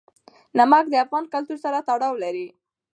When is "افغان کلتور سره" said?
1.03-1.85